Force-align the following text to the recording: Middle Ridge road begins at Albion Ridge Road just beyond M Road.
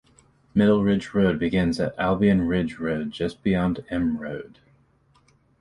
Middle 0.55 0.83
Ridge 0.83 1.13
road 1.13 1.37
begins 1.37 1.79
at 1.79 1.93
Albion 1.99 2.47
Ridge 2.47 2.79
Road 2.79 3.11
just 3.11 3.43
beyond 3.43 3.85
M 3.91 4.17
Road. 4.17 4.57